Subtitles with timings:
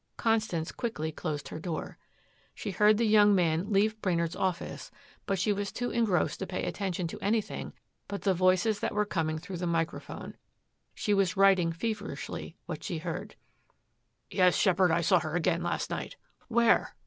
[0.17, 1.99] Constance quickly closed her door.
[2.55, 4.89] She heard the young man leave Brainard's office
[5.27, 7.71] but she was too engrossed to pay attention to anything
[8.07, 10.35] but the voices that were coming through the microphone.
[10.95, 13.35] She was writing feverishly what she heard.
[14.31, 16.15] "Yes, Sheppard, I saw her again last night."
[16.47, 16.95] "Where?"